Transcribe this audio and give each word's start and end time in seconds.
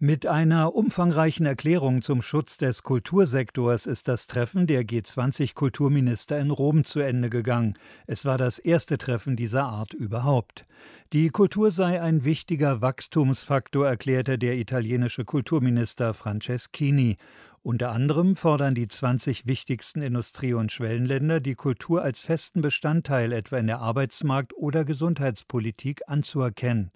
mit 0.00 0.26
einer 0.26 0.74
umfangreichen 0.74 1.46
Erklärung 1.46 2.02
zum 2.02 2.20
Schutz 2.20 2.58
des 2.58 2.82
Kultursektors 2.82 3.86
ist 3.86 4.08
das 4.08 4.26
Treffen 4.26 4.66
der 4.66 4.82
G20-Kulturminister 4.82 6.36
in 6.38 6.50
Rom 6.50 6.84
zu 6.84 6.98
Ende 6.98 7.30
gegangen. 7.30 7.74
Es 8.08 8.24
war 8.24 8.36
das 8.36 8.58
erste 8.58 8.98
Treffen 8.98 9.36
dieser 9.36 9.64
Art 9.64 9.94
überhaupt. 9.94 10.64
Die 11.12 11.28
Kultur 11.28 11.70
sei 11.70 12.02
ein 12.02 12.24
wichtiger 12.24 12.80
Wachstumsfaktor, 12.80 13.86
erklärte 13.86 14.36
der 14.36 14.56
italienische 14.58 15.24
Kulturminister 15.24 16.12
Franceschini. 16.12 17.16
Unter 17.62 17.92
anderem 17.92 18.34
fordern 18.34 18.74
die 18.74 18.88
20 18.88 19.46
wichtigsten 19.46 20.02
Industrie- 20.02 20.54
und 20.54 20.72
Schwellenländer, 20.72 21.38
die 21.38 21.54
Kultur 21.54 22.02
als 22.02 22.20
festen 22.20 22.62
Bestandteil 22.62 23.32
etwa 23.32 23.58
in 23.58 23.68
der 23.68 23.80
Arbeitsmarkt- 23.80 24.54
oder 24.54 24.84
Gesundheitspolitik 24.84 26.02
anzuerkennen. 26.08 26.90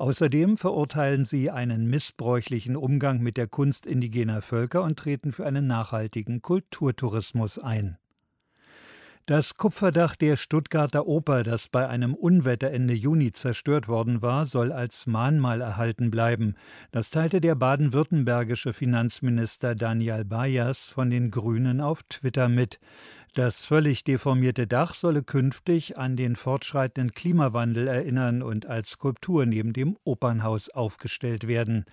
Außerdem 0.00 0.56
verurteilen 0.56 1.26
sie 1.26 1.50
einen 1.50 1.86
missbräuchlichen 1.90 2.74
Umgang 2.74 3.20
mit 3.20 3.36
der 3.36 3.46
Kunst 3.46 3.84
indigener 3.84 4.40
Völker 4.40 4.82
und 4.82 4.98
treten 4.98 5.30
für 5.30 5.44
einen 5.44 5.66
nachhaltigen 5.66 6.40
Kulturtourismus 6.40 7.58
ein. 7.58 7.98
Das 9.26 9.58
Kupferdach 9.58 10.16
der 10.16 10.36
Stuttgarter 10.36 11.06
Oper, 11.06 11.42
das 11.42 11.68
bei 11.68 11.86
einem 11.86 12.14
Unwetter 12.14 12.70
Ende 12.70 12.94
Juni 12.94 13.32
zerstört 13.32 13.88
worden 13.88 14.22
war, 14.22 14.46
soll 14.46 14.72
als 14.72 15.06
Mahnmal 15.06 15.60
erhalten 15.60 16.10
bleiben. 16.10 16.54
Das 16.92 17.10
teilte 17.10 17.42
der 17.42 17.54
baden-württembergische 17.54 18.72
Finanzminister 18.72 19.74
Daniel 19.74 20.24
Bayers 20.24 20.88
von 20.88 21.10
den 21.10 21.30
Grünen 21.30 21.82
auf 21.82 22.02
Twitter 22.04 22.48
mit. 22.48 22.80
Das 23.34 23.64
völlig 23.64 24.02
deformierte 24.02 24.66
Dach 24.66 24.94
solle 24.94 25.22
künftig 25.22 25.96
an 25.96 26.16
den 26.16 26.34
fortschreitenden 26.34 27.12
Klimawandel 27.14 27.86
erinnern 27.86 28.42
und 28.42 28.66
als 28.66 28.90
Skulptur 28.90 29.46
neben 29.46 29.72
dem 29.72 29.96
Opernhaus 30.02 30.68
aufgestellt 30.68 31.46
werden. 31.46 31.84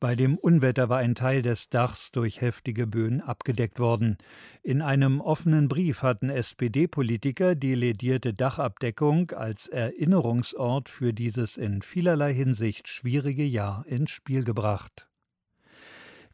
Bei 0.00 0.14
dem 0.14 0.38
Unwetter 0.38 0.88
war 0.88 0.98
ein 0.98 1.14
Teil 1.14 1.42
des 1.42 1.68
Dachs 1.68 2.10
durch 2.10 2.40
heftige 2.40 2.86
Böen 2.86 3.20
abgedeckt 3.20 3.80
worden. 3.80 4.16
In 4.62 4.80
einem 4.80 5.20
offenen 5.20 5.68
Brief 5.68 6.02
hatten 6.02 6.30
SPD-Politiker 6.30 7.54
die 7.54 7.74
ledierte 7.74 8.32
Dachabdeckung 8.32 9.32
als 9.32 9.68
Erinnerungsort 9.68 10.88
für 10.88 11.12
dieses 11.12 11.58
in 11.58 11.82
vielerlei 11.82 12.32
Hinsicht 12.32 12.88
schwierige 12.88 13.44
Jahr 13.44 13.84
ins 13.86 14.10
Spiel 14.10 14.42
gebracht. 14.42 15.07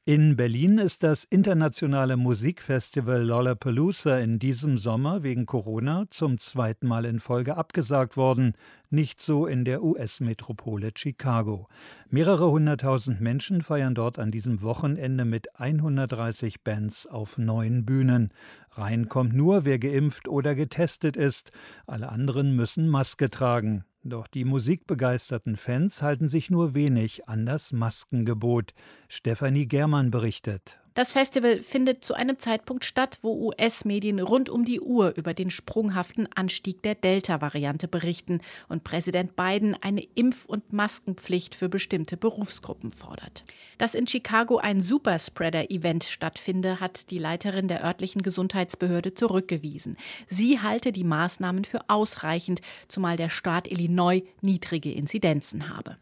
In 0.06 0.36
Berlin 0.36 0.76
ist 0.76 1.02
das 1.02 1.24
internationale 1.24 2.18
Musikfestival 2.18 3.22
Lollapalooza 3.22 4.18
in 4.18 4.38
diesem 4.38 4.76
Sommer 4.76 5.22
wegen 5.22 5.46
Corona 5.46 6.04
zum 6.10 6.38
zweiten 6.38 6.86
Mal 6.86 7.06
in 7.06 7.20
Folge 7.20 7.56
abgesagt 7.56 8.18
worden, 8.18 8.52
nicht 8.90 9.22
so 9.22 9.46
in 9.46 9.64
der 9.64 9.82
US-Metropole 9.82 10.90
Chicago. 10.94 11.68
Mehrere 12.10 12.50
hunderttausend 12.50 13.22
Menschen 13.22 13.62
feiern 13.62 13.94
dort 13.94 14.18
an 14.18 14.30
diesem 14.30 14.60
Wochenende 14.60 15.24
mit 15.24 15.58
130 15.58 16.62
Bands 16.62 17.06
auf 17.06 17.38
neun 17.38 17.86
Bühnen. 17.86 18.28
Rein 18.72 19.08
kommt 19.08 19.32
nur, 19.32 19.64
wer 19.64 19.78
geimpft 19.78 20.28
oder 20.28 20.54
getestet 20.54 21.16
ist. 21.16 21.50
Alle 21.86 22.10
anderen 22.10 22.54
müssen 22.54 22.90
Maske 22.90 23.30
tragen. 23.30 23.86
Doch 24.06 24.26
die 24.26 24.44
musikbegeisterten 24.44 25.56
Fans 25.56 26.02
halten 26.02 26.28
sich 26.28 26.50
nur 26.50 26.74
wenig 26.74 27.26
an 27.26 27.46
das 27.46 27.72
Maskengebot. 27.72 28.74
Stefanie 29.08 29.66
Germann 29.66 30.10
berichtet. 30.10 30.78
Das 30.96 31.10
Festival 31.10 31.60
findet 31.60 32.04
zu 32.04 32.14
einem 32.14 32.38
Zeitpunkt 32.38 32.84
statt, 32.84 33.18
wo 33.22 33.48
US-Medien 33.48 34.20
rund 34.20 34.48
um 34.48 34.64
die 34.64 34.80
Uhr 34.80 35.12
über 35.16 35.34
den 35.34 35.50
sprunghaften 35.50 36.28
Anstieg 36.36 36.84
der 36.84 36.94
Delta-Variante 36.94 37.88
berichten 37.88 38.40
und 38.68 38.84
Präsident 38.84 39.34
Biden 39.34 39.76
eine 39.80 40.04
Impf- 40.14 40.46
und 40.46 40.72
Maskenpflicht 40.72 41.56
für 41.56 41.68
bestimmte 41.68 42.16
Berufsgruppen 42.16 42.92
fordert. 42.92 43.44
Dass 43.76 43.96
in 43.96 44.06
Chicago 44.06 44.58
ein 44.58 44.80
Superspreader-Event 44.80 46.04
stattfinde, 46.04 46.78
hat 46.78 47.10
die 47.10 47.18
Leiterin 47.18 47.66
der 47.66 47.84
örtlichen 47.84 48.22
Gesundheitsbehörde 48.22 49.14
zurückgewiesen. 49.14 49.96
Sie 50.28 50.60
halte 50.60 50.92
die 50.92 51.02
Maßnahmen 51.02 51.64
für 51.64 51.80
ausreichend, 51.88 52.60
zumal 52.86 53.16
der 53.16 53.30
Staat 53.30 53.66
Illinois 53.66 54.22
niedrige 54.42 54.92
Inzidenzen 54.92 55.76
habe. 55.76 55.96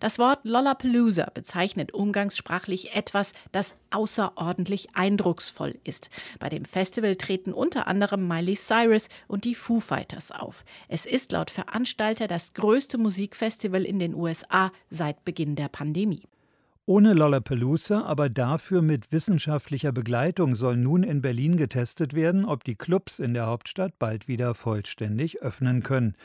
Das 0.00 0.18
Wort 0.18 0.40
Lollapalooza 0.44 1.30
bezeichnet 1.32 1.94
umgangssprachlich 1.94 2.94
etwas, 2.94 3.32
das 3.52 3.74
außerordentlich 3.90 4.94
eindrucksvoll 4.94 5.78
ist. 5.84 6.10
Bei 6.38 6.48
dem 6.48 6.64
Festival 6.64 7.16
treten 7.16 7.52
unter 7.52 7.86
anderem 7.86 8.26
Miley 8.26 8.56
Cyrus 8.56 9.08
und 9.28 9.44
die 9.44 9.54
Foo 9.54 9.80
Fighters 9.80 10.30
auf. 10.30 10.64
Es 10.88 11.06
ist 11.06 11.32
laut 11.32 11.50
Veranstalter 11.50 12.26
das 12.26 12.54
größte 12.54 12.98
Musikfestival 12.98 13.84
in 13.84 13.98
den 13.98 14.14
USA 14.14 14.72
seit 14.90 15.24
Beginn 15.24 15.56
der 15.56 15.68
Pandemie. 15.68 16.22
Ohne 16.84 17.14
Lollapalooza, 17.14 18.02
aber 18.02 18.28
dafür 18.28 18.82
mit 18.82 19.12
wissenschaftlicher 19.12 19.92
Begleitung 19.92 20.56
soll 20.56 20.76
nun 20.76 21.04
in 21.04 21.22
Berlin 21.22 21.56
getestet 21.56 22.12
werden, 22.12 22.44
ob 22.44 22.64
die 22.64 22.74
Clubs 22.74 23.20
in 23.20 23.34
der 23.34 23.46
Hauptstadt 23.46 24.00
bald 24.00 24.26
wieder 24.26 24.56
vollständig 24.56 25.40
öffnen 25.42 25.84
können. 25.84 26.16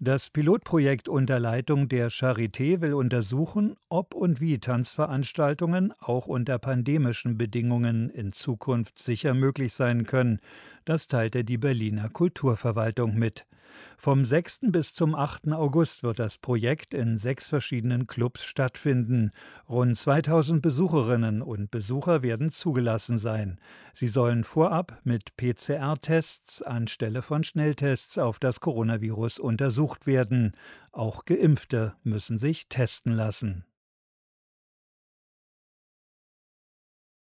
Das 0.00 0.30
Pilotprojekt 0.30 1.10
unter 1.10 1.38
Leitung 1.38 1.90
der 1.90 2.10
Charité 2.10 2.80
will 2.80 2.94
untersuchen, 2.94 3.76
ob 3.90 4.14
und 4.14 4.40
wie 4.40 4.58
Tanzveranstaltungen 4.58 5.92
auch 6.00 6.28
unter 6.28 6.58
pandemischen 6.58 7.36
Bedingungen 7.36 8.08
in 8.08 8.32
Zukunft 8.32 8.98
sicher 8.98 9.34
möglich 9.34 9.74
sein 9.74 10.04
können. 10.04 10.40
Das 10.86 11.08
teilte 11.08 11.44
die 11.44 11.58
Berliner 11.58 12.08
Kulturverwaltung 12.08 13.18
mit. 13.18 13.44
Vom 13.98 14.24
6. 14.24 14.72
bis 14.72 14.92
zum 14.92 15.14
8. 15.14 15.52
August 15.52 16.02
wird 16.02 16.18
das 16.18 16.38
Projekt 16.38 16.94
in 16.94 17.18
sechs 17.18 17.48
verschiedenen 17.48 18.06
Clubs 18.06 18.44
stattfinden. 18.44 19.32
Rund 19.68 19.96
2000 19.96 20.60
Besucherinnen 20.62 21.42
und 21.42 21.70
Besucher 21.70 22.22
werden 22.22 22.50
zugelassen 22.50 23.18
sein. 23.18 23.58
Sie 23.94 24.08
sollen 24.08 24.44
vorab 24.44 25.00
mit 25.04 25.36
PCR-Tests 25.36 26.62
anstelle 26.62 27.22
von 27.22 27.44
Schnelltests 27.44 28.18
auf 28.18 28.38
das 28.38 28.60
Coronavirus 28.60 29.38
untersucht 29.38 30.06
werden. 30.06 30.52
Auch 30.92 31.24
Geimpfte 31.24 31.94
müssen 32.02 32.38
sich 32.38 32.68
testen 32.68 33.12
lassen. 33.12 33.64